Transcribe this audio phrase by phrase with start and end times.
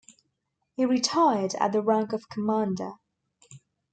[0.77, 2.93] He retired at the rank of Commander.